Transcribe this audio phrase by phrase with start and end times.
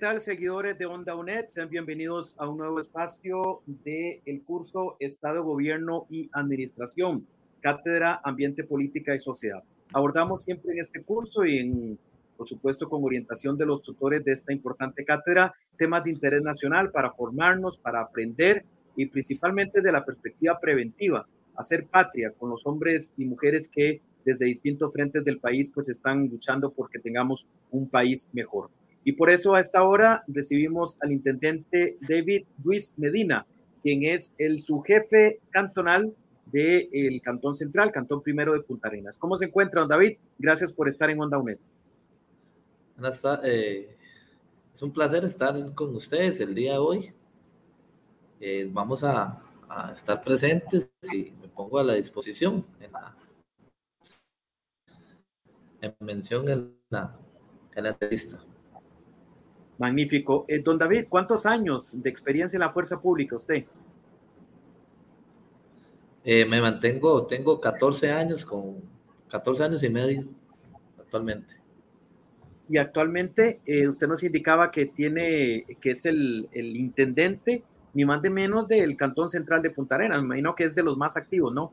[0.00, 1.48] Tal, seguidores de Onda UNED?
[1.48, 7.26] Sean bienvenidos a un nuevo espacio del el curso Estado, Gobierno y Administración,
[7.60, 9.62] Cátedra Ambiente, Política y Sociedad.
[9.92, 11.98] Abordamos siempre en este curso y en,
[12.34, 16.90] por supuesto, con orientación de los tutores de esta importante cátedra, temas de interés nacional
[16.90, 18.64] para formarnos, para aprender
[18.96, 24.46] y principalmente de la perspectiva preventiva, hacer patria con los hombres y mujeres que desde
[24.46, 28.70] distintos frentes del país pues están luchando porque tengamos un país mejor.
[29.04, 33.46] Y por eso a esta hora recibimos al intendente David Luis Medina,
[33.82, 36.14] quien es el subjefe cantonal
[36.46, 39.16] del Cantón Central, Cantón Primero de Punta Arenas.
[39.16, 40.18] ¿Cómo se encuentra, don David?
[40.38, 41.58] Gracias por estar en Onda UNED.
[43.44, 43.96] Eh,
[44.74, 47.12] es un placer estar con ustedes el día de hoy.
[48.40, 53.16] Eh, vamos a, a, estar presentes y me pongo a la disposición en la
[55.80, 57.16] en mención en la,
[57.74, 58.38] en la entrevista.
[59.80, 60.44] Magnífico.
[60.46, 63.64] Eh, don David, ¿cuántos años de experiencia en la fuerza pública usted?
[66.22, 68.76] Eh, me mantengo, tengo 14 años, con
[69.30, 70.24] 14 años y medio
[70.98, 71.54] actualmente.
[72.68, 77.64] Y actualmente eh, usted nos indicaba que tiene, que es el, el, intendente,
[77.94, 80.18] ni más ni menos del Cantón Central de Punta Arenas.
[80.18, 81.72] Me imagino que es de los más activos, ¿no?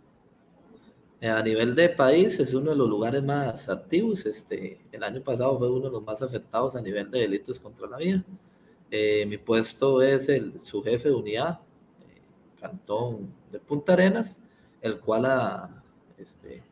[1.20, 4.26] Eh, a nivel de país es uno de los lugares más activos.
[4.26, 7.88] Este, el año pasado fue uno de los más afectados a nivel de delitos contra
[7.88, 8.24] la vida.
[8.92, 11.60] Eh, mi puesto es el subjefe de unidad,
[12.02, 12.22] eh,
[12.60, 14.40] Cantón de Punta Arenas,
[14.82, 15.84] el cual a,
[16.18, 16.64] este,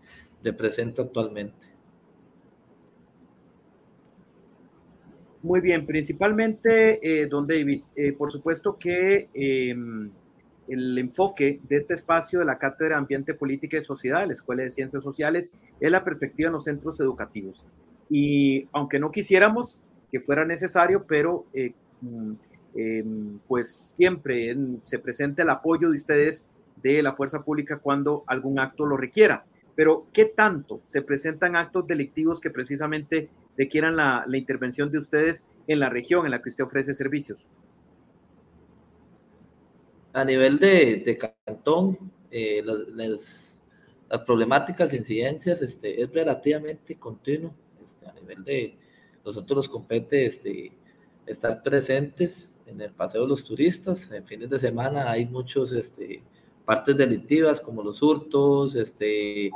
[0.43, 1.67] represento actualmente.
[5.41, 7.83] Muy bien, principalmente, eh, don David,
[8.17, 10.09] por supuesto que em,
[10.67, 14.33] el enfoque de este espacio de la Cátedra de Ambiente, Política y Sociedad de la
[14.33, 17.65] Escuela de Ciencias Sociales es la perspectiva en los centros educativos.
[18.09, 19.81] Y aunque no quisiéramos
[20.11, 21.73] que fuera necesario, pero eh,
[22.75, 23.03] eh,
[23.47, 26.47] pues siempre se presenta el apoyo de ustedes
[26.81, 29.45] de la fuerza pública cuando algún acto lo requiera.
[29.75, 35.45] Pero, ¿qué tanto se presentan actos delictivos que precisamente requieran la, la intervención de ustedes
[35.67, 37.49] en la región en la que usted ofrece servicios?
[40.15, 41.97] A nivel de, cantón,
[42.31, 43.61] eh, las,
[44.25, 47.53] problemáticas, incidencias, este, es relativamente continuo.
[47.83, 48.77] Este, a nivel de
[49.25, 50.71] nosotros nos compete este,
[51.25, 54.09] estar presentes en el paseo de los turistas.
[54.09, 56.23] En fines de semana hay muchos este,
[56.63, 59.51] partes delictivas como los hurtos, este,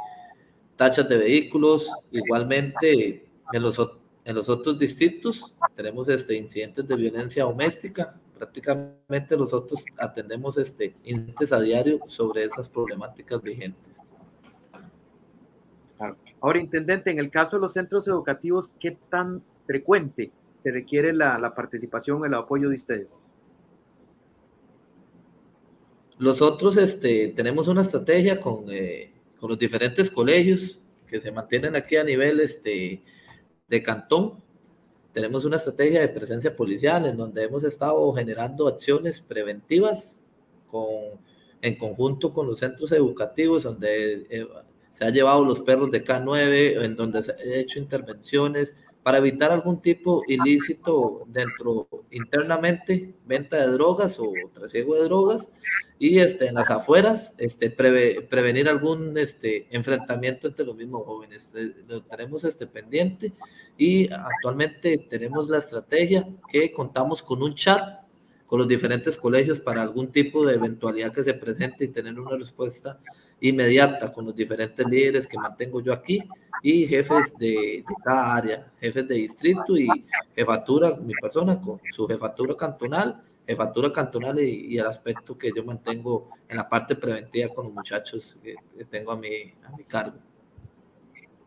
[0.75, 1.89] tachas de vehículos.
[2.11, 3.79] Igualmente, en los,
[4.25, 11.51] en los otros distritos tenemos este, incidentes de violencia doméstica, prácticamente nosotros atendemos este, incidentes
[11.51, 13.97] a diario sobre esas problemáticas vigentes.
[16.39, 21.37] Ahora, intendente, en el caso de los centros educativos, ¿qué tan frecuente se requiere la,
[21.37, 23.19] la participación, el apoyo de ustedes?
[26.17, 31.97] Nosotros este, tenemos una estrategia con, eh, con, los diferentes colegios que se mantienen aquí
[31.97, 33.03] a nivel este,
[33.67, 34.41] de cantón
[35.19, 40.21] tenemos una estrategia de presencia policial en donde hemos estado generando acciones preventivas
[40.71, 40.87] con,
[41.61, 44.47] en conjunto con los centros educativos, donde eh,
[44.93, 49.51] se han llevado los perros de K9, en donde se han hecho intervenciones para evitar
[49.51, 55.49] algún tipo ilícito dentro internamente, venta de drogas o trasiego de drogas,
[55.97, 61.49] y este, en las afueras este, preve, prevenir algún este, enfrentamiento entre los mismos jóvenes.
[61.53, 63.33] Eh, lo tenemos este, pendiente
[63.77, 67.99] y actualmente tenemos la estrategia que contamos con un chat
[68.47, 72.35] con los diferentes colegios para algún tipo de eventualidad que se presente y tener una
[72.35, 72.99] respuesta
[73.41, 76.19] inmediata con los diferentes líderes que mantengo yo aquí
[76.61, 79.87] y jefes de, de, cada área, jefes de distrito y
[80.35, 85.63] jefatura, mi persona con su jefatura cantonal, jefatura cantonal y, y el aspecto que yo
[85.63, 89.83] mantengo en la parte preventiva con los muchachos que, que tengo a mi, a mi
[89.85, 90.17] cargo.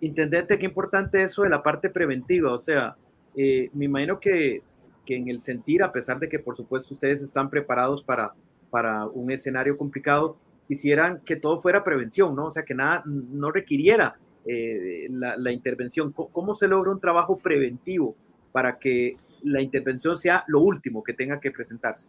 [0.00, 2.96] Intendente, qué importante eso de la parte preventiva, o sea,
[3.36, 4.62] eh, me imagino que,
[5.04, 8.34] que en el sentir, a pesar de que por supuesto ustedes están preparados para,
[8.70, 10.36] para un escenario complicado,
[10.72, 12.46] quisieran que todo fuera prevención, ¿no?
[12.46, 14.16] O sea, que nada, no requiriera
[14.46, 16.12] eh, la, intervención?
[16.12, 18.16] ¿Cómo, se logra un trabajo preventivo
[18.52, 22.08] para que la intervención sea lo último que tenga que presentarse?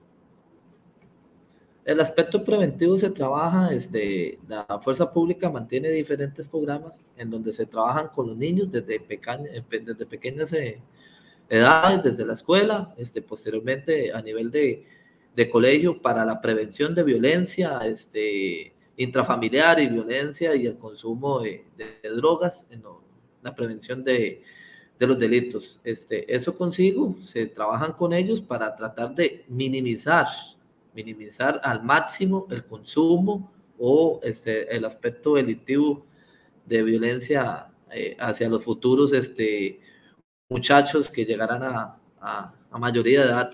[1.83, 7.65] El aspecto preventivo se trabaja, este, la fuerza pública mantiene diferentes programas en donde se
[7.65, 8.97] trabajan con los niños desde,
[9.69, 10.79] desde pequeñas eh,
[11.49, 14.85] edades, desde la escuela, este, posteriormente a nivel de,
[15.35, 21.65] de colegio para la prevención de violencia este, intrafamiliar y violencia y el consumo de,
[22.15, 22.67] drogas,
[23.41, 24.43] la prevención de,
[24.99, 25.79] de, los delitos.
[25.83, 30.27] Este, eso consigo, se trabajan con ellos para tratar de minimizar
[30.93, 36.05] minimizar al máximo el consumo o este, el aspecto delictivo
[36.65, 39.79] de violencia eh, hacia los futuros este,
[40.49, 43.51] muchachos que llegarán a, a, mayoría de edad.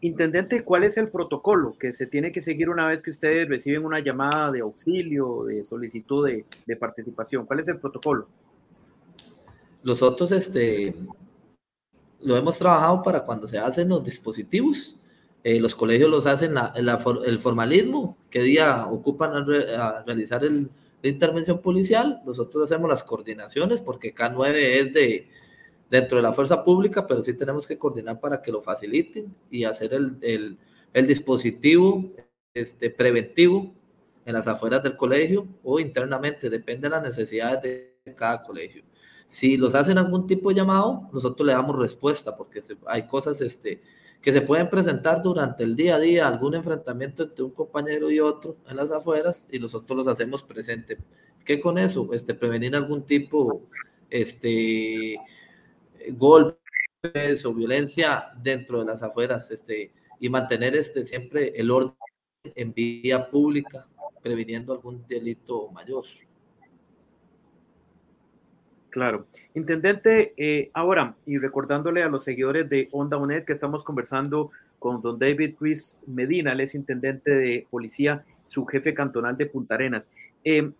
[0.00, 3.84] Intendente, ¿cuál es el protocolo que se tiene que seguir una vez que ustedes reciben
[3.84, 7.46] una llamada de auxilio, de solicitud de, de participación?
[7.46, 8.28] ¿Cuál es el protocolo?
[9.82, 10.94] Nosotros, este,
[12.20, 14.96] lo hemos trabajado para cuando se hacen los dispositivos.
[15.44, 20.68] Eh, los colegios los hacen el formalismo, qué día ocupan a, realizar el,
[21.02, 22.20] la intervención policial.
[22.26, 25.28] Nosotros hacemos las coordinaciones porque K9 es de
[25.90, 29.64] dentro de la fuerza pública, pero sí tenemos que coordinar para que lo faciliten y
[29.64, 30.58] hacer el,
[30.92, 32.12] el dispositivo
[32.54, 33.72] este, preventivo
[34.24, 38.82] en las afueras del colegio o internamente, depende de las necesidades de cada colegio.
[39.26, 43.82] Si los hacen algún tipo de llamado, nosotros le damos respuesta porque hay cosas este,
[44.20, 48.20] que se pueden presentar durante el día a día, algún enfrentamiento entre un compañero y
[48.20, 50.98] otro en las afueras y nosotros los hacemos presente.
[51.44, 52.12] ¿Qué con eso?
[52.12, 53.62] Este, prevenir algún tipo,
[54.10, 55.18] este,
[56.12, 61.94] golpes o violencia dentro de las afueras, este, y mantener este, siempre el orden
[62.54, 63.86] en vía pública,
[64.22, 66.04] previniendo algún delito mayor.
[68.90, 69.26] Claro.
[69.54, 75.02] Intendente, eh, ahora, y recordándole a los seguidores de Onda UNED que estamos conversando con
[75.02, 80.10] don David Ruiz Medina, él es intendente de policía, su jefe cantonal de Punta Arenas.
[80.42, 80.72] Eh,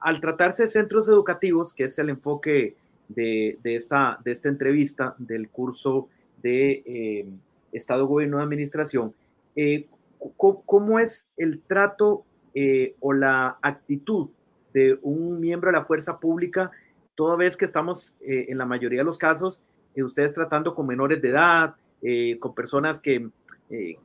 [0.00, 2.76] al tratarse de centros educativos, que es el enfoque
[3.14, 6.08] de, esta, de esta entrevista del curso
[6.42, 7.26] de eh,
[7.72, 9.14] Estado, Gobierno de Administración,
[10.36, 12.24] ¿cómo, es el trato
[13.00, 14.28] o la actitud
[14.74, 16.70] de un miembro de la fuerza pública
[17.14, 19.62] toda vez que estamos eh, en la mayoría de los casos,
[19.94, 23.28] eh, ustedes tratando con menores de edad, eh, con personas que,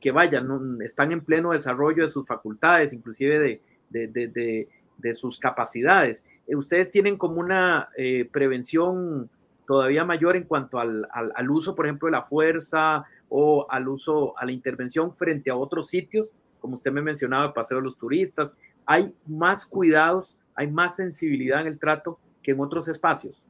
[0.00, 3.60] que vayan, están en pleno desarrollo de sus facultades, inclusive
[3.90, 4.68] de
[5.12, 6.24] sus capacidades.
[6.48, 7.88] ustedes tienen como una
[8.32, 9.30] prevención
[9.66, 14.36] todavía mayor en cuanto al, al, uso, por ejemplo, de la fuerza o al uso,
[14.38, 17.98] a la intervención frente a otros sitios, como usted me mencionaba, el paseo de los
[17.98, 18.56] turistas.
[18.86, 22.18] Hay más cuidados, hay más sensibilidad en el trato
[22.50, 23.42] en otros espacios?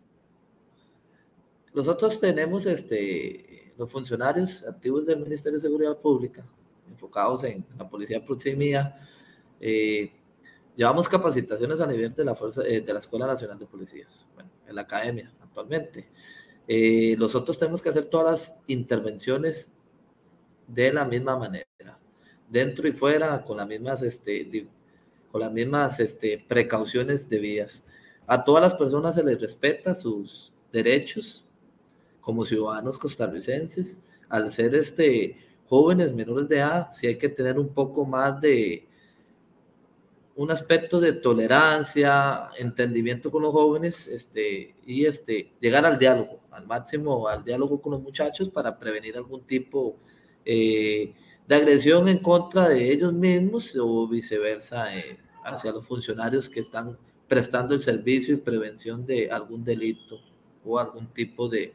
[1.75, 6.45] Nosotros tenemos este, los funcionarios activos del Ministerio de Seguridad Pública,
[6.91, 8.97] enfocados en la policía de proximidad.
[9.61, 10.11] Eh,
[10.79, 14.49] llevamos capacitaciones a nivel de la, fuerza, eh, de la Escuela Nacional de Policías, bueno,
[14.65, 16.09] en la academia actualmente.
[16.69, 19.73] Eh, nosotros tenemos que hacer todas las intervenciones
[20.69, 21.99] de la misma manera,
[22.49, 24.69] dentro y fuera, con las mismas, este,
[25.33, 27.83] con las mismas este, precauciones debidas.
[28.29, 31.45] A todas las personas se les respeta sus derechos
[32.21, 33.99] como ciudadanos costarricenses.
[34.29, 35.37] Al ser este,
[35.67, 38.87] jóvenes menores de edad, sí hay que tener un poco más de
[40.39, 46.65] un aspecto de tolerancia, entendimiento con los jóvenes este, y este, llegar al diálogo, al
[46.65, 49.97] máximo al diálogo con los muchachos para prevenir algún tipo
[50.45, 51.13] eh,
[51.45, 56.97] de agresión en contra de ellos mismos o viceversa eh, hacia los funcionarios que están
[57.27, 60.21] prestando el servicio y prevención de algún delito
[60.65, 61.73] o algún tipo de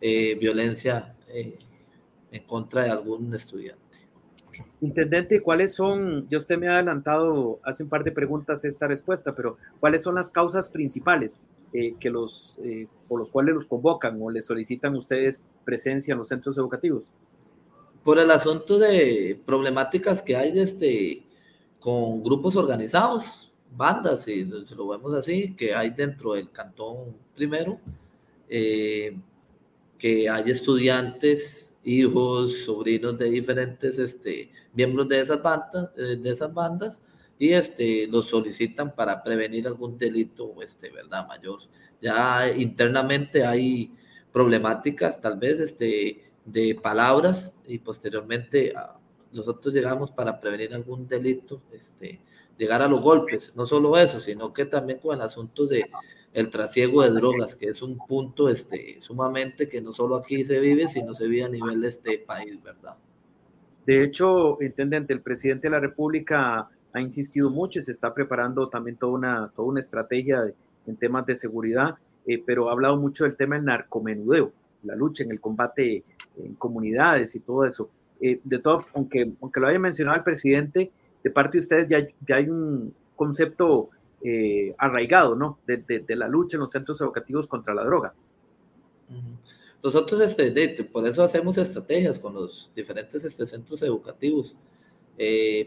[0.00, 3.89] eh, violencia en contra de algún estudiante.
[4.80, 9.34] Intendente, ¿cuáles son, yo usted me ha adelantado hace un par de preguntas esta respuesta,
[9.34, 12.58] pero ¿cuáles son las causas principales eh, que los,
[13.08, 17.12] por los cuales los convocan o les solicitan ustedes presencia en los centros educativos?
[18.04, 21.22] Por el asunto de problemáticas que hay desde,
[21.78, 27.78] con grupos organizados, bandas, si lo vemos así, que hay dentro del cantón primero,
[28.48, 29.16] eh,
[29.98, 36.52] que hay estudiantes, hijos, sobrinos de diferentes este, miembros de esas, bandas, eh, de esas
[36.52, 37.00] bandas
[37.38, 41.26] y este, los solicitan para prevenir algún delito este, ¿verdad?
[41.26, 41.58] mayor.
[42.00, 43.92] Ya internamente hay
[44.30, 48.98] problemáticas tal vez este, de palabras y posteriormente ah,
[49.32, 52.20] nosotros llegamos para prevenir algún delito este,
[52.58, 53.52] llegar a los golpes.
[53.54, 55.84] No solo eso, sino que también con el asunto de
[56.32, 60.60] el trasiego de drogas, que es un punto este, sumamente que no solo aquí se
[60.60, 62.96] vive, sino se vive a nivel de este país, ¿verdad?
[63.84, 68.68] De hecho, intendente, el presidente de la República ha insistido mucho y se está preparando
[68.68, 70.52] también toda una, toda una estrategia
[70.86, 71.96] en temas de seguridad,
[72.26, 74.52] eh, pero ha hablado mucho del tema del narcomenudeo,
[74.84, 76.04] la lucha en el combate
[76.36, 77.90] en comunidades y todo eso.
[78.20, 82.06] Eh, de todo, aunque, aunque lo haya mencionado el presidente, de parte de ustedes ya,
[82.26, 83.90] ya hay un concepto
[84.22, 85.58] eh, arraigado, ¿no?
[85.66, 88.14] De, la lucha en los centros educativos contra la droga.
[89.82, 94.56] Nosotros, este, por eso hacemos estrategias con los diferentes este, centros educativos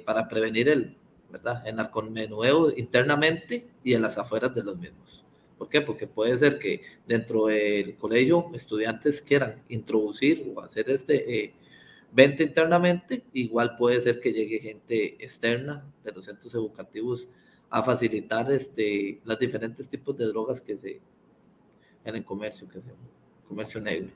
[0.06, 0.98] para prevenir el,
[1.34, 1.68] ¿verdad?
[1.68, 5.26] En narcomenudeo internamente y en las afueras de los mismos.
[5.58, 5.82] ¿Por qué?
[5.82, 11.54] Porque puede ser que dentro del colegio estudiantes quieran introducir o hacer este eh,
[12.12, 17.28] venta internamente, igual puede ser que llegue gente externa de los centros educativos
[17.74, 21.02] a facilitar este, los diferentes tipos de drogas que se
[22.06, 22.92] en el comercio, que se
[23.48, 24.12] comercio negro.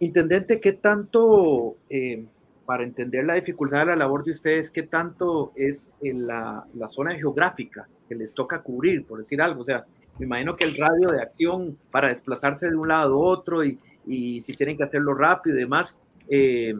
[0.00, 2.24] Intendente, ¿qué tanto eh,
[2.66, 6.88] para entender la dificultad de la labor de ustedes, qué tanto es en la, la,
[6.88, 9.60] zona geográfica que les toca cubrir, por decir algo.
[9.60, 9.84] O sea,
[10.18, 13.78] me imagino que el radio de acción para desplazarse de un lado a otro y,
[14.04, 16.74] y si tienen que hacerlo rápido y demás, eh,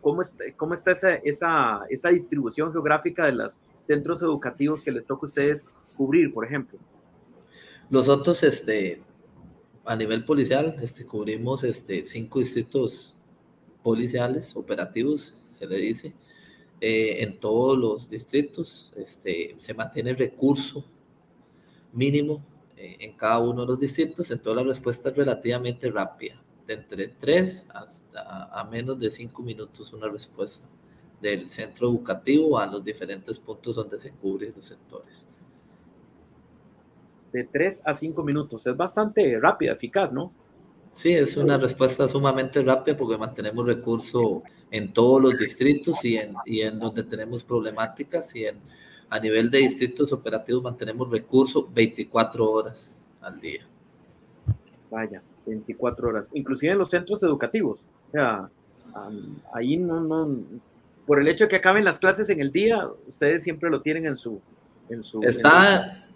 [0.00, 5.06] ¿cómo, está, cómo está esa, esa, esa, distribución geográfica de los centros educativos que les
[5.06, 5.66] toca a ustedes
[5.96, 6.78] cubrir, por ejemplo?
[7.90, 9.02] Nosotros, este,
[9.84, 13.14] a nivel policial, este, cubrimos este, cinco distritos
[13.82, 16.14] policiales, operativos, se le dice,
[16.80, 18.92] eh, en todos los distritos.
[18.96, 20.84] Este, se mantiene el recurso
[21.92, 22.44] mínimo
[22.76, 26.74] eh, en cada uno de los distritos, en toda la respuesta es relativamente rápida, de
[26.74, 30.68] entre 3 hasta a menos de 5 minutos una respuesta
[31.20, 35.26] del centro educativo a los diferentes puntos donde se cubren los sectores.
[37.32, 40.32] De 3 a 5 minutos, es bastante rápida, eficaz, ¿no?
[40.92, 46.34] Sí, es una respuesta sumamente rápida porque mantenemos recurso en todos los distritos y en,
[46.46, 48.60] y en donde tenemos problemáticas y en,
[49.10, 53.66] a nivel de distritos operativos mantenemos recurso 24 horas al día.
[54.90, 57.84] Vaya, 24 horas, inclusive en los centros educativos.
[58.08, 58.50] O sea,
[59.52, 60.38] ahí no, no,
[61.06, 64.06] por el hecho de que acaben las clases en el día, ustedes siempre lo tienen
[64.06, 64.40] en su...
[64.88, 66.06] En su Está,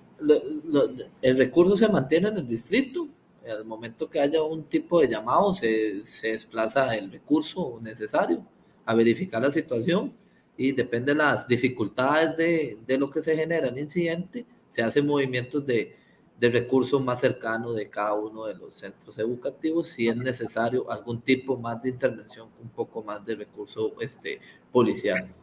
[1.23, 3.08] el recurso se mantiene en el distrito
[3.50, 8.44] al momento que haya un tipo de llamado, se, se desplaza el recurso necesario
[8.85, 10.12] a verificar la situación
[10.56, 14.82] y depende de las dificultades de, de lo que se genera en el incidente, se
[14.82, 15.97] hacen movimientos de,
[16.38, 21.21] de recursos más cercanos de cada uno de los centros educativos si es necesario algún
[21.21, 24.40] tipo más de intervención, un poco más de recurso este,
[24.71, 25.35] policial.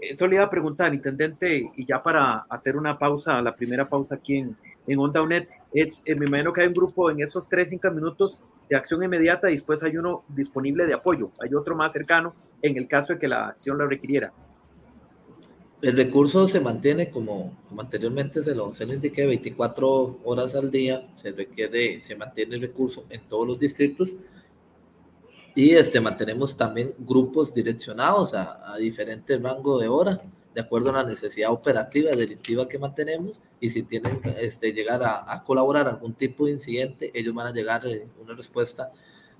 [0.00, 4.14] Eso le iba a preguntar, intendente, y ya para hacer una pausa, la primera pausa
[4.14, 7.46] aquí en, en Onda UNED, es, eh, me imagino que hay un grupo en esos
[7.48, 11.76] 3, 5 minutos de acción inmediata y después hay uno disponible de apoyo, hay otro
[11.76, 14.32] más cercano en el caso de que la acción lo requiriera.
[15.82, 20.70] El recurso se mantiene como, como anteriormente se lo, se lo indiqué, 24 horas al
[20.70, 24.14] día, se requiere, se mantiene el recurso en todos los distritos
[25.54, 30.22] y este, mantenemos también grupos direccionados a, diferentes rangos de hora
[30.54, 35.32] de acuerdo a la necesidad operativa, delictiva que mantenemos, y si tienen este, llegar a,
[35.32, 38.90] a colaborar algún tipo de incidente, ellos van a llegar a una respuesta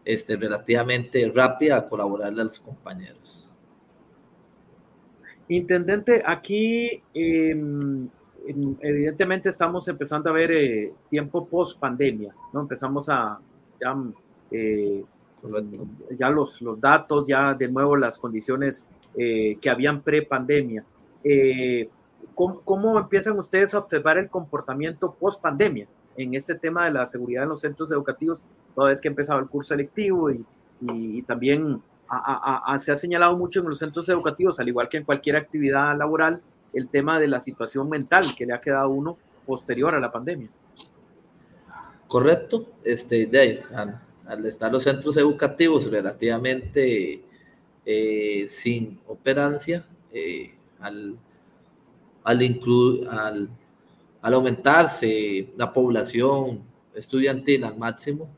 [0.04, 3.49] este, relativamente rápida a colaborarle a los compañeros.
[5.50, 8.08] Intendente, aquí em,
[8.46, 12.60] em, evidentemente estamos empezando a ver eh, tiempo post pandemia, ¿no?
[12.60, 13.40] Empezamos a
[13.80, 13.96] ya,
[14.52, 15.04] eh,
[16.16, 20.84] ya los, los datos, ya de nuevo las condiciones eh, que habían pre pandemia.
[21.24, 21.88] Eh,
[22.34, 27.42] ¿cómo, empiezan ustedes a observar el comportamiento post pandemia en este tema de la seguridad
[27.42, 28.42] en los centros educativos,
[28.74, 30.44] toda vez que ha empezado el curso selectivo y,
[31.26, 31.82] también
[32.78, 36.40] se ha señalado mucho en los centros educativos, al igual que en cualquier actividad laboral,
[36.72, 40.10] el tema de la situación mental que le ha quedado a uno posterior a la
[40.10, 40.48] pandemia?
[42.06, 43.62] Correcto, este, de
[44.26, 47.22] al, estar los centros educativos relativamente
[47.84, 51.16] eh, sin operancia, eh, al,
[52.24, 52.60] al,
[53.10, 53.48] al,
[54.22, 56.62] al aumentarse la población
[56.94, 58.28] estudiantil al máximo,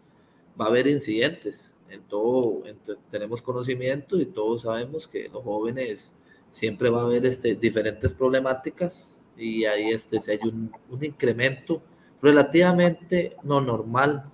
[0.61, 1.73] va a haber incidentes.
[1.93, 2.63] En todo,
[3.11, 6.13] tenemos conocimiento y todos sabemos que los jóvenes
[6.49, 11.83] siempre va a haber este, diferentes problemáticas y ahí este, si hay un, un, incremento
[12.21, 14.25] relativamente no normal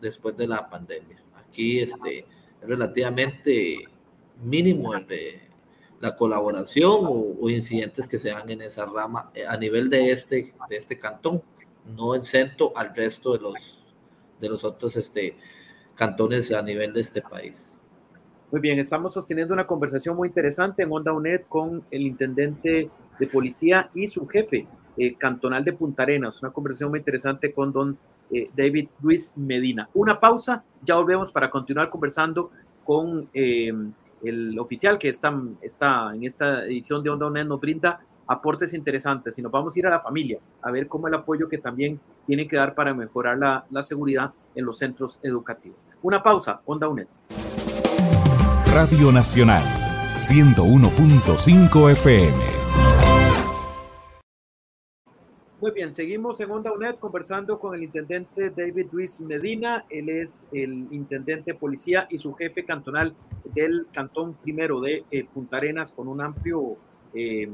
[0.00, 1.22] después de la pandemia.
[1.36, 2.24] Aquí este,
[2.62, 3.88] relativamente
[4.42, 5.06] mínimo el,
[6.00, 7.06] la colaboración
[7.40, 10.98] o, incidentes que se dan en esa rama eh, a nivel de este, de este
[10.98, 11.42] cantón,
[11.96, 13.84] no exento al resto de los,
[14.40, 15.36] de los otros este,
[15.94, 17.76] cantones a nivel de este país.
[18.50, 23.26] Muy bien, estamos sosteniendo una conversación muy interesante en Onda UNED con el intendente de
[23.26, 24.66] policía y su jefe
[24.98, 26.42] eh, cantonal de Punta Arenas.
[26.42, 27.96] Una conversación muy interesante con don
[28.30, 29.88] eh, David Luis Medina.
[29.94, 32.50] Una pausa, ya volvemos para continuar conversando
[32.84, 33.72] con eh,
[34.22, 39.38] el oficial que está, está en esta edición de Onda UNED, nos brinda aportes interesantes
[39.38, 42.00] y nos vamos a ir a la familia a ver cómo el apoyo que también
[42.26, 45.84] tiene que dar para mejorar la, la seguridad en los centros educativos.
[46.02, 47.06] Una pausa, Onda UNED.
[48.72, 49.62] Radio Nacional,
[50.16, 52.62] 101.5 FM.
[55.62, 59.84] Muy bien, seguimos en Onda UNED conversando con el intendente David Luis Medina.
[59.90, 65.24] Él es el intendente de policía y su jefe cantonal del cantón primero de eh,
[65.32, 66.78] Punta Arenas con un amplio
[67.14, 67.48] eh,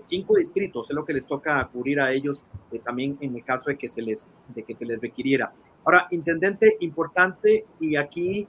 [0.00, 3.70] cinco distritos, es lo que les toca cubrir a ellos eh, también en el caso
[3.70, 5.52] de que se les de que se les requiriera.
[5.84, 8.46] Ahora, intendente importante y aquí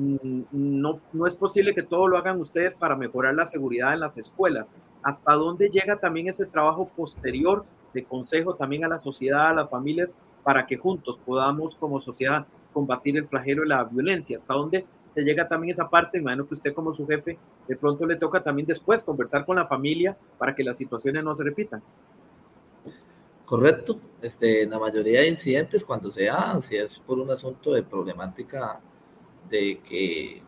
[0.00, 4.00] Mm, no, no es posible que todo lo hagan ustedes para mejorar la seguridad en
[4.00, 4.72] las escuelas.
[5.02, 9.70] ¿Hasta dónde llega también ese trabajo posterior de consejo también a la sociedad, a las
[9.70, 14.36] familias, para que juntos podamos como sociedad combatir el flagelo de la violencia?
[14.36, 16.18] ¿Hasta dónde se llega también esa parte?
[16.18, 19.64] Imagino que usted como su jefe de pronto le toca también después conversar con la
[19.64, 21.82] familia para que las situaciones no se repitan.
[23.44, 24.00] Correcto.
[24.22, 28.80] Este, la mayoría de incidentes cuando se dan, si es por un asunto de problemática
[29.48, 30.40] de que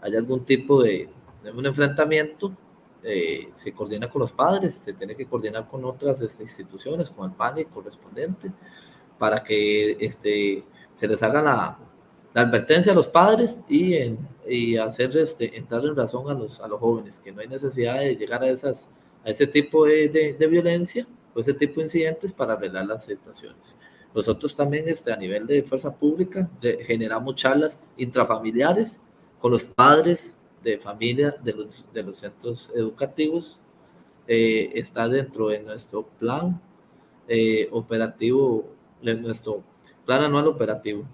[0.00, 1.08] haya algún tipo de,
[1.54, 2.56] un enfrentamiento,
[3.02, 7.30] eh, se coordina con los padres, se tiene que coordinar con otras este, instituciones, con
[7.30, 8.50] el PANE correspondiente,
[9.18, 11.78] para que este, se les haga la,
[12.36, 16.60] la advertencia a los padres y, en, y hacer este, entrar en razón a los,
[16.60, 18.90] a los jóvenes, que no hay necesidad de llegar a, esas,
[19.24, 23.06] a ese tipo de, de, de violencia o ese tipo de incidentes para arreglar las
[23.06, 23.78] situaciones.
[24.14, 26.46] Nosotros también este, a nivel de fuerza pública
[26.82, 29.00] generamos charlas intrafamiliares
[29.38, 33.60] con los padres de familia de los, de los centros educativos.
[34.28, 36.60] Eh, está dentro de nuestro plan
[37.28, 38.66] eh, operativo,
[39.00, 39.62] de nuestro
[40.04, 41.06] plan anual operativo.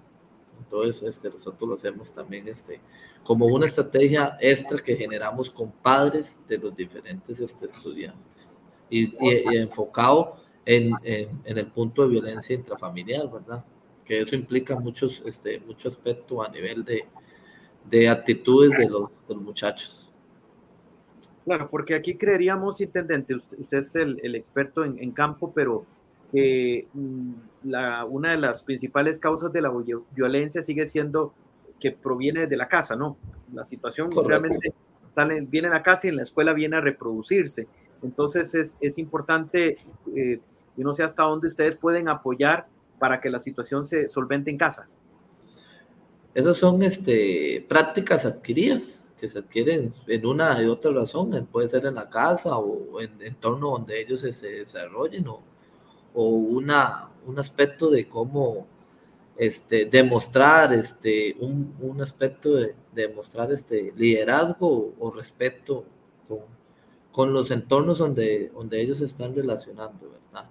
[0.73, 2.81] Entonces, este, nosotros lo hacemos también este,
[3.23, 9.57] como una estrategia extra que generamos con padres de los diferentes este, estudiantes y, y
[9.57, 13.63] enfocado en, en, el punto de violencia intrafamiliar, ¿verdad?
[14.03, 17.05] Que eso implica muchos, este, mucho aspecto a nivel de,
[17.87, 20.11] de actitudes de los, de los, muchachos.
[21.45, 25.85] Claro, porque aquí creeríamos, intendente, usted, usted es el, el experto en, en, campo, pero
[26.33, 27.33] que mm,
[27.65, 29.71] la, una de las principales causas de la
[30.15, 31.33] violencia sigue siendo
[31.79, 33.17] que proviene de la casa, ¿no?
[33.53, 34.29] La situación Correcto.
[34.29, 34.73] realmente
[35.09, 37.67] sale, viene a la casa y en la escuela viene a reproducirse.
[38.01, 39.77] Entonces es, es importante
[40.15, 40.39] eh,
[40.75, 42.67] y no sé hasta dónde ustedes pueden apoyar
[42.97, 44.89] para que la situación se solvente en casa.
[46.33, 51.85] Esas son este, prácticas adquiridas que se adquieren en una y otra razón, puede ser
[51.85, 55.52] en la casa o en entorno donde ellos se, se desarrollen o,
[56.13, 58.67] o, una, un aspecto de cómo
[59.37, 65.85] este, demostrar este, un, un aspecto de, de demostrar este, liderazgo o respeto
[66.27, 66.39] con,
[67.11, 70.49] con los entornos donde, donde ellos se están relacionando, ¿verdad?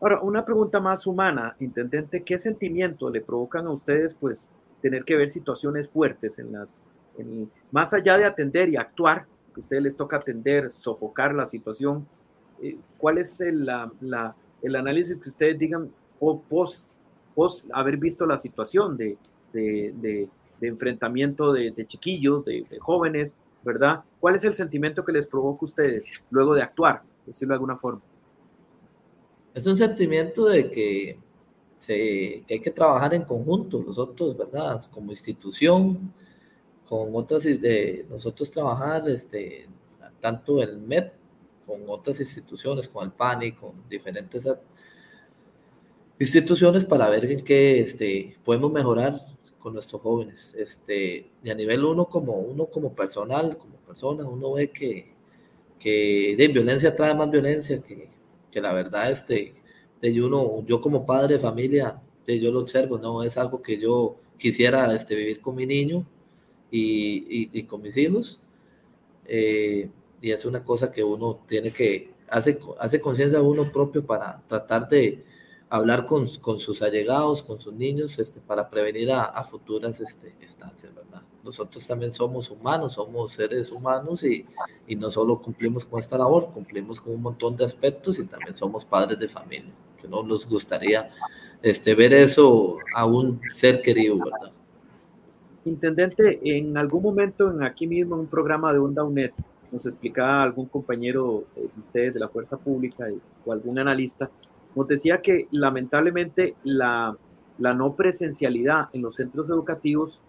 [0.00, 4.50] Ahora, una pregunta más humana, intendente, ¿qué sentimiento le provocan a ustedes, pues,
[4.82, 6.84] tener que ver situaciones fuertes en las,
[7.16, 11.46] en, más allá de atender y actuar, que a ustedes les toca atender, sofocar la
[11.46, 12.06] situación,
[12.98, 13.68] ¿cuál es el,
[14.76, 16.98] análisis que ustedes digan o post,
[17.72, 19.18] haber visto la situación de,
[20.60, 24.02] enfrentamiento de, chiquillos, de, jóvenes, ¿verdad?
[24.20, 27.76] ¿Cuál es el sentimiento que les provoca a ustedes luego de actuar, decirlo de alguna
[27.76, 28.02] forma?
[29.54, 31.18] es un sentimiento de que,
[31.88, 34.82] hay que trabajar en conjunto, nosotros, ¿verdad?
[34.90, 36.12] Como institución,
[36.88, 39.68] con otras, de, nosotros trabajar, este,
[40.18, 41.10] tanto el MED,
[41.66, 44.46] con otras instituciones, con el PANI, con diferentes
[46.18, 49.20] instituciones para ver en qué este, podemos mejorar
[49.58, 50.54] con nuestros jóvenes.
[50.54, 55.12] Este, y a nivel uno como, uno como personal, como persona, uno ve que,
[55.78, 58.08] que de violencia trae más violencia, que,
[58.50, 59.54] que la verdad, este,
[60.00, 63.78] de uno, yo como padre de familia, de yo lo observo, no es algo que
[63.78, 66.06] yo quisiera este, vivir con mi niño
[66.70, 68.40] y, y, y con mis hijos.
[69.26, 69.88] Eh,
[70.24, 74.88] y es una cosa que uno tiene que, hace, hace conciencia uno propio para tratar
[74.88, 75.22] de
[75.68, 80.34] hablar con, con, sus allegados, con sus niños, este, para prevenir a, a futuras este,
[80.40, 81.20] estancias, ¿verdad?
[81.42, 84.46] Nosotros también somos humanos, somos seres humanos y,
[84.86, 88.54] y, no solo cumplimos con esta labor, cumplimos con un montón de aspectos y también
[88.54, 91.10] somos padres de familia, que no nos gustaría
[91.60, 94.52] este, ver eso a un ser querido, ¿verdad?
[95.66, 99.32] Intendente, en algún momento en aquí mismo en un programa de Onda UNED
[99.74, 103.06] nos explicaba algún compañero de ustedes de la Fuerza Pública
[103.44, 104.30] o algún analista,
[104.76, 107.16] nos decía que lamentablemente la,
[107.58, 110.20] la no presencialidad en los centros educativos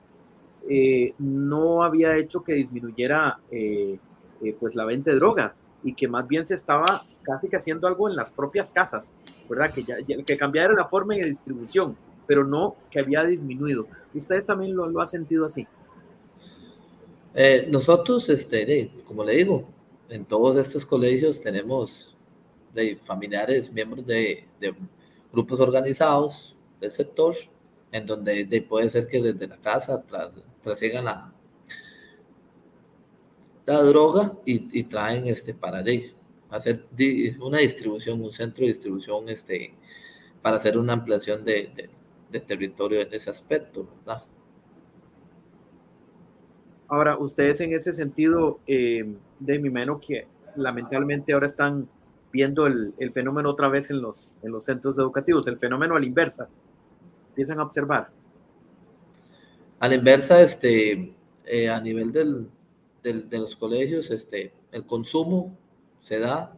[0.67, 3.99] eh, no había hecho que disminuyera eh,
[4.41, 5.53] eh, pues la venta de droga
[5.83, 9.13] y que más bien se estaba casi que haciendo algo en las propias casas,
[9.47, 9.71] ¿verdad?
[9.71, 13.85] Que, ya, que cambiara la forma de distribución, pero no que había disminuido.
[14.15, 15.67] ¿Ustedes también lo, lo han sentido así?
[17.37, 19.67] Eh, nosotros, este, como le digo,
[20.07, 22.15] en todos estos colegios tenemos
[22.73, 24.73] de, familiares, miembros de, de,
[25.33, 27.35] grupos organizados del sector,
[27.91, 30.31] en donde de, puede ser que desde la casa tras,
[30.63, 31.33] la,
[33.65, 35.83] la droga y, traen este, para
[36.49, 36.85] hacer
[37.41, 39.73] una distribución, un centro de distribución este,
[40.41, 41.89] para hacer una ampliación de,
[42.31, 44.23] de territorio en ese aspecto, ¿verdad?
[46.87, 51.87] Ahora, ustedes en ese sentido, eh, de mi mano que lamentablemente ahora están
[52.31, 55.99] viendo el, el, fenómeno otra vez en los, en los centros educativos, el fenómeno a
[55.99, 56.47] la inversa,
[57.29, 58.09] empiezan a observar.
[59.79, 61.13] A la inversa, este,
[61.45, 62.49] eh, a nivel del,
[63.01, 65.57] del, de los colegios, este, el consumo
[65.99, 66.55] se da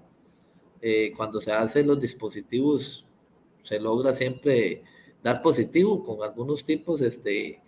[0.81, 3.05] eh, cuando se hacen los dispositivos,
[3.61, 4.83] se logra siempre
[5.23, 7.61] dar positivo con algunos tipos, este,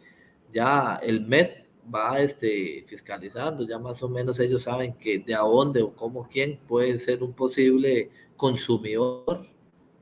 [0.54, 5.40] ya el MET va este, fiscalizando, ya más o menos ellos saben que de a
[5.40, 9.46] dónde o cómo quién puede ser un posible consumidor,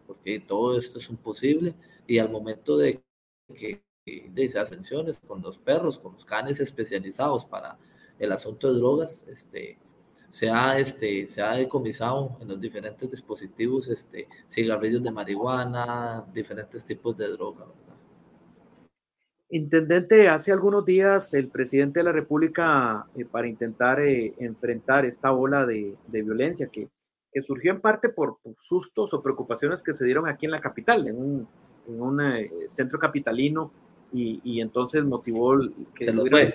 [0.05, 3.01] porque todo esto es un posible, y al momento de
[3.55, 7.77] que de esas menciones con los perros, con los canes especializados para
[8.19, 9.77] el asunto de drogas, este,
[10.29, 16.85] se ha, este, se ha decomisado en los diferentes dispositivos este, cigarrillos de marihuana, diferentes
[16.85, 17.65] tipos de droga.
[19.49, 25.31] Intendente, hace algunos días el presidente de la República, eh, para intentar eh, enfrentar esta
[25.31, 26.89] ola de, de violencia que,
[27.31, 30.59] que, surgió en parte por, por, sustos o preocupaciones que se dieron aquí en la
[30.59, 31.47] capital, en un,
[31.87, 33.71] en un eh, centro capitalino,
[34.11, 35.55] y, y, entonces motivó
[35.95, 36.05] que...
[36.05, 36.53] Se lo fue.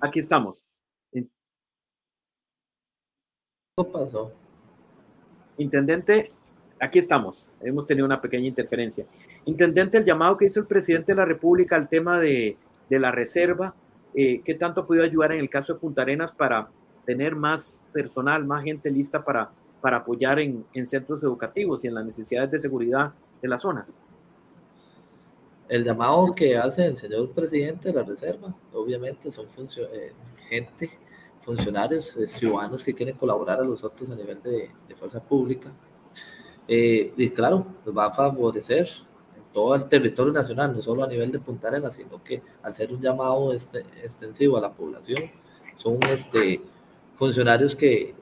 [0.00, 0.66] Aquí estamos.
[1.12, 1.26] ¿Qué
[3.92, 4.32] pasó?
[5.58, 6.30] Intendente,
[6.80, 7.50] aquí estamos.
[7.60, 9.06] Hemos tenido una pequeña interferencia.
[9.44, 12.56] Intendente, el llamado que hizo el presidente de la República al tema de,
[12.90, 13.74] la reserva,
[14.14, 16.68] eh, ¿qué tanto ha podido ayudar en el caso de Punta Arenas para
[17.04, 19.50] tener más personal, más gente lista para,
[19.82, 23.86] apoyar en, en centros educativos y en las necesidades de seguridad de la zona?
[25.68, 29.46] el llamado que hace el señor presidente de la Reserva, obviamente son
[29.92, 30.12] eh,
[30.48, 30.90] gente,
[31.40, 35.72] funcionarios, eh, ciudadanos que quieren colaborar a los otros a nivel de, de fuerza pública.
[36.66, 38.88] Eh, y claro, nos va a favorecer
[39.36, 42.74] en todo el territorio nacional, no solo a nivel de Punta Arenas, sino que al
[42.74, 45.30] ser un llamado este, extensivo a la población,
[45.76, 46.62] son este,
[47.14, 48.14] funcionarios que,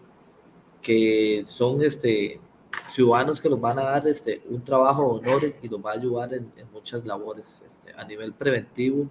[0.81, 2.41] que son este,
[2.89, 5.95] ciudadanos que nos van a dar este, un trabajo de honor y nos va a
[5.95, 9.09] ayudar en, en muchas labores este, a nivel preventivo,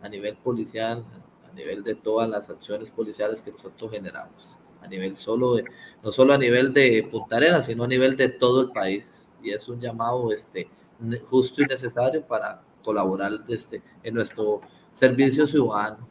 [0.00, 1.04] a nivel policial,
[1.48, 5.64] a nivel de todas las acciones policiales que nosotros generamos, a nivel solo de,
[6.02, 9.28] no solo a nivel de Punta Arenas, sino a nivel de todo el país.
[9.42, 10.68] Y es un llamado este,
[11.26, 14.60] justo y necesario para colaborar este, en nuestro
[14.90, 16.08] servicio ciudadano.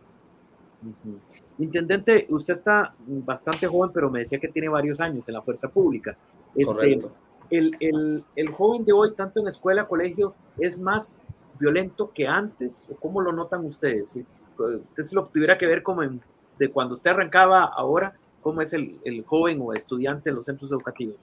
[0.83, 1.19] Uh -huh.
[1.57, 5.69] Intendente, usted está bastante joven, pero me decía que tiene varios años en la fuerza
[5.69, 6.17] pública.
[6.53, 7.01] Este,
[7.49, 11.21] el, el, el, joven de hoy, tanto en escuela, colegio, es más
[11.57, 14.11] violento que antes, o cómo lo notan ustedes?
[14.11, 14.25] Si
[14.57, 16.21] usted se lo tuviera que ver como en,
[16.59, 20.71] de cuando usted arrancaba ahora, ¿cómo es el, el, joven o estudiante en los centros
[20.71, 21.15] educativos?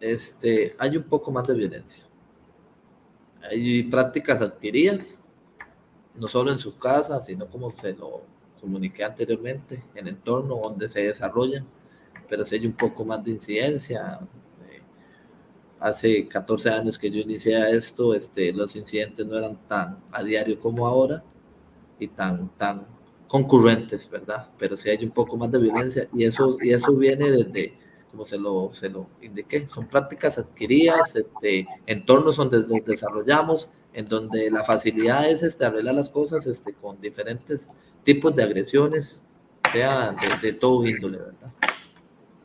[0.00, 2.02] Este, hay un poco más de violencia.
[3.48, 5.24] Hay prácticas adquiridas,
[6.16, 8.22] no solo en su casa, sino como se lo
[8.60, 11.64] comuniqué anteriormente, en el entorno donde se desarrollan,
[12.28, 14.18] pero si hay un poco más de incidencia.
[15.78, 20.58] Hace 14 años que yo inicié esto, este, los incidentes no eran tan a diario
[20.58, 21.22] como ahora
[22.00, 22.84] y tan, tan
[23.28, 24.48] concurrentes, ¿verdad?
[24.58, 27.74] Pero sí hay un poco más de violencia y eso, y eso viene desde,
[28.10, 34.06] como se lo, se lo indiqué, son prácticas adquiridas, este, entornos donde los desarrollamos, en
[34.06, 37.68] donde la facilidad es este, arreglar las cosas este, con diferentes
[38.02, 39.24] tipos de agresiones,
[39.70, 41.52] sea de, de todo índole, ¿verdad?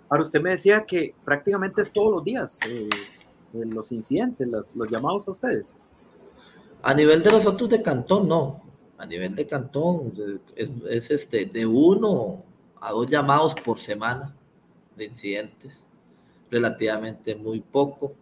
[0.10, 2.88] Ahora usted me decía que prácticamente es todos los días eh,
[3.54, 5.78] los incidentes, los, los llamados a ustedes.
[6.82, 8.62] A nivel de los otros de cantón, no.
[9.04, 10.14] A nivel de cantón
[10.56, 12.42] es, este, de uno
[12.80, 14.34] a dos llamados por semana
[14.96, 15.90] de incidentes,
[16.50, 18.14] relativamente muy poco.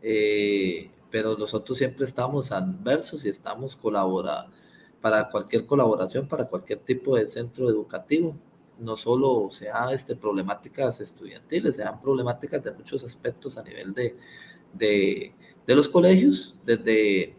[0.00, 4.56] Eh, pero nosotros siempre estamos adversos y estamos colaborando
[5.02, 8.34] para cualquier colaboración, para cualquier tipo de centro educativo
[8.78, 14.16] no solo sean este, problemáticas estudiantiles, sean problemáticas de muchos aspectos a nivel de,
[14.72, 15.34] de,
[15.66, 17.34] de los colegios, desde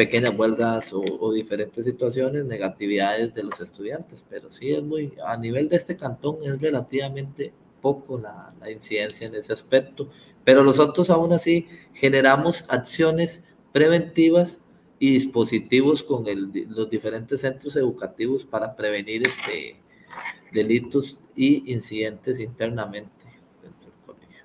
[0.00, 5.68] pequeñas huelgas o, diferentes situaciones, negatividades de los estudiantes, pero sí es muy, a nivel
[5.68, 10.08] de este cantón es relativamente poco la, la incidencia en ese aspecto,
[10.42, 14.62] pero nosotros aún así generamos acciones preventivas
[14.98, 19.76] y dispositivos con el, los diferentes centros educativos para prevenir este,
[20.50, 23.26] delitos y incidentes internamente
[23.62, 24.44] dentro del colegio.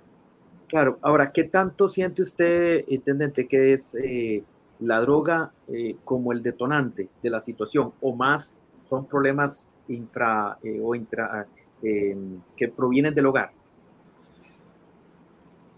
[0.67, 4.43] Claro, ahora, ¿qué tanto siente usted, intendente, que es eh,
[4.79, 8.55] la droga eh, como el detonante de la situación o más
[8.89, 11.47] son problemas infra eh, o intra
[11.81, 13.51] em, que provienen del hogar?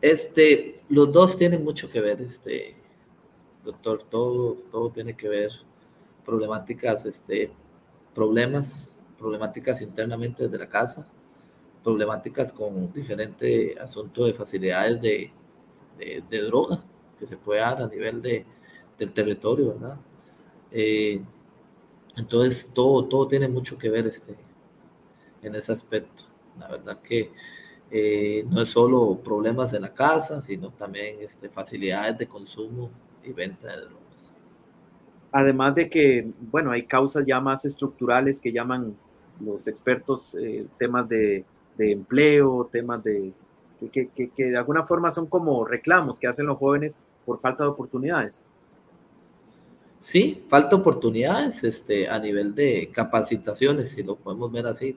[0.01, 2.75] Este, los dos tienen mucho que ver, este,
[3.63, 5.51] doctor, todo, todo tiene que ver,
[6.25, 7.51] problemáticas, este,
[8.13, 11.07] problemas problemáticas internamente de la casa,
[11.83, 15.31] problemáticas con diferente asunto de facilidades de,
[16.29, 16.83] de, droga
[17.17, 18.45] que se puede dar a nivel de,
[18.97, 19.97] del territorio, ¿verdad?
[20.71, 21.21] Eh,
[22.15, 24.35] entonces, todo, todo tiene mucho que ver este,
[25.41, 26.23] en ese aspecto.
[26.59, 27.31] La verdad que
[27.89, 32.89] eh, no es solo problemas en la casa, sino también este, facilidades de consumo
[33.23, 34.49] y venta de drogas.
[35.31, 38.97] Además de que, bueno, hay causas ya más estructurales que llaman
[39.39, 41.45] los expertos eh, temas de,
[41.77, 43.33] empleo, temas de
[43.91, 48.43] que, de alguna forma son como reclamos que hacen los jóvenes por falta de oportunidades.
[49.97, 54.95] Sí, falta oportunidades este, a nivel de capacitaciones, si lo podemos ver así,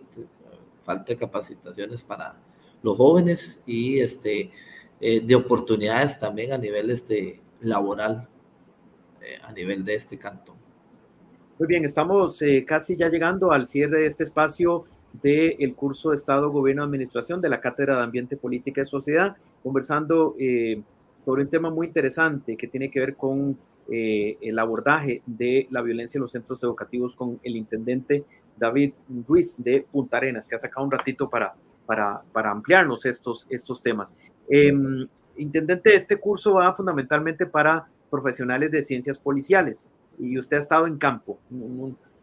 [0.85, 2.37] falta capacitaciones para
[2.83, 4.51] los jóvenes y este,
[5.01, 8.29] eh, de oportunidades también a nivel este, laboral,
[9.23, 10.57] eh, a nivel de este cantón.
[11.59, 14.85] Muy bien, estamos eh, casi ya llegando al cierre de este espacio
[15.15, 20.37] del curso de Estado, Gobierno, Administración de la Cátedra de Ambiente, Política y Sociedad, conversando
[21.19, 23.59] sobre un tema muy interesante que tiene que ver con
[23.93, 28.25] eh, el abordaje de la violencia en los centros educativos con el intendente
[28.57, 28.93] David
[29.27, 31.55] Ruiz de Punta Arenas, que ha sacado un ratito para,
[31.87, 34.15] para, para ampliarnos estos, estos temas.
[34.49, 40.87] Em, intendente, este curso va fundamentalmente para profesionales de ciencias policiales y usted ha estado
[40.87, 41.41] en campo.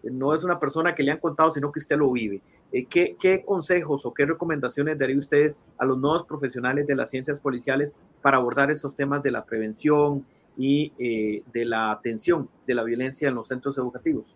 [0.03, 2.41] No, es una persona que le han contado, sino que usted lo vive.
[2.71, 7.09] Eh, ¿Qué, ¿Qué, consejos o qué recomendaciones daría ustedes a los nuevos profesionales de las
[7.09, 10.25] ciencias policiales para abordar esos temas de la prevención
[10.57, 14.35] y eh, de la atención de la violencia en los centros educativos?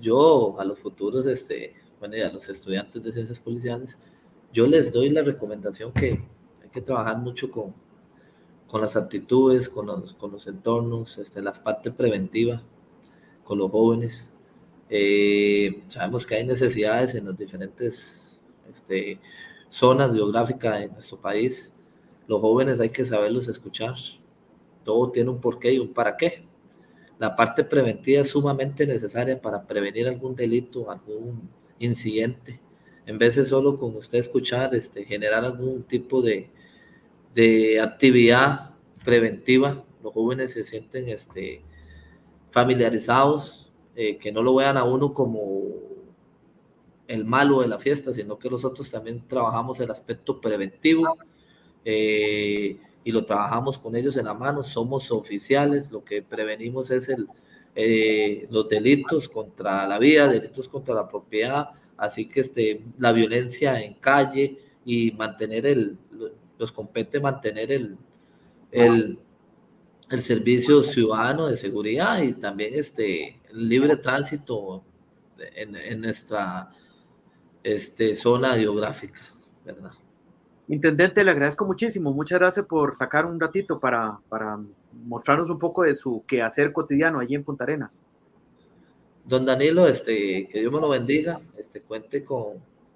[0.00, 3.98] Yo a los futuros, este, bueno, y a los estudiantes de ciencias policiales,
[4.52, 6.20] yo les doy la recomendación que
[6.62, 7.74] hay que trabajar mucho con,
[8.66, 12.62] con las actitudes, con los, con los entornos, este, la parte preventiva
[13.44, 14.32] con los jóvenes.
[14.90, 19.18] Eh, sabemos que hay necesidades en las diferentes este,
[19.68, 21.72] zonas geográficas de nuestro país.
[22.26, 23.94] Los jóvenes hay que saberlos escuchar.
[24.84, 26.44] Todo tiene un porqué y un para qué.
[27.18, 32.60] La parte preventiva es sumamente necesaria para prevenir algún delito, algún incidente.
[33.06, 36.50] En vez de solo con usted escuchar, este, generar algún tipo de,
[37.34, 39.84] de actividad preventiva.
[40.02, 41.62] Los jóvenes se sienten este,
[42.50, 45.62] familiarizados, eh, que no lo vean a uno como
[47.06, 51.16] el malo de la fiesta, sino que nosotros también trabajamos el aspecto preventivo
[51.88, 54.64] eh, y lo trabajamos con ellos en la mano.
[54.64, 57.28] Somos oficiales, lo que prevenimos es el,
[57.76, 63.80] eh, los delitos contra la vida, delitos contra la propiedad, así que este, la violencia
[63.80, 65.96] en calle y mantener el,
[66.58, 67.96] nos compete mantener el,
[68.72, 69.20] el,
[70.10, 74.82] el, servicio ciudadano de seguridad y también este libre tránsito
[75.54, 76.72] en, en nuestra
[77.62, 79.22] este, zona geográfica,
[79.64, 79.92] ¿verdad?
[80.68, 82.12] Intendente, le agradezco muchísimo.
[82.12, 84.58] Muchas gracias por sacar un ratito para, para
[85.04, 88.02] mostrarnos un poco de su quehacer cotidiano allí en Punta Arenas.
[89.24, 92.54] Don Danilo, este, que Dios me lo bendiga, este, cuente con,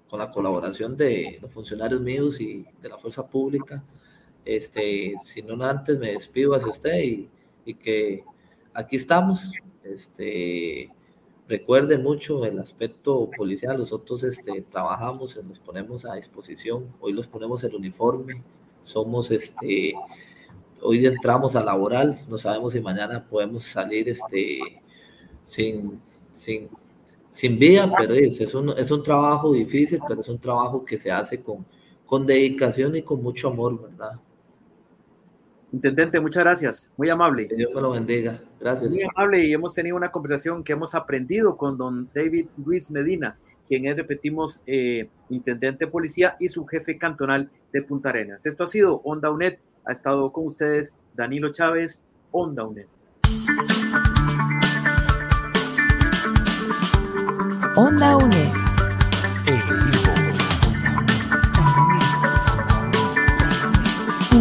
[0.09, 3.81] con la colaboración de los funcionarios míos y de la fuerza pública.
[4.43, 7.29] Este, si no antes me despido hacia usted y,
[7.65, 8.23] y que
[8.73, 9.51] aquí estamos,
[9.83, 10.89] este,
[11.51, 13.77] recuerde mucho el aspecto policial.
[13.77, 16.87] Nosotros este, trabajamos, nos ponemos a disposición.
[17.01, 18.41] Hoy los ponemos el uniforme.
[18.81, 19.93] Somos, este,
[20.81, 22.17] hoy entramos a laboral.
[22.29, 24.59] No sabemos si mañana podemos salir este,
[25.43, 25.99] sin,
[26.31, 26.69] sin,
[27.29, 30.97] sin vía, pero es, es, un, es un trabajo difícil, pero es un trabajo que
[30.97, 31.65] se hace con,
[32.05, 34.13] con dedicación y con mucho amor, ¿verdad?
[35.71, 36.91] Intendente, muchas gracias.
[36.97, 37.47] Muy amable.
[37.47, 38.41] Que Dios me lo bendiga.
[38.59, 38.91] Gracias.
[38.91, 43.37] Muy amable y hemos tenido una conversación que hemos aprendido con don David Ruiz Medina,
[43.67, 48.45] quien es, repetimos, eh, intendente de policía y su jefe cantonal de Punta Arenas.
[48.45, 49.59] Esto ha sido Onda UNED.
[49.85, 52.85] Ha estado con ustedes Danilo Chávez, Onda UNED.
[57.75, 58.51] Onda UNED.